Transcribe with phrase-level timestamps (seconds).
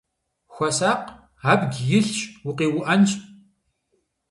[0.53, 1.07] Хуэсакъ,
[1.51, 2.19] абдж илъщ,
[2.49, 3.11] укъиуӏэнщ.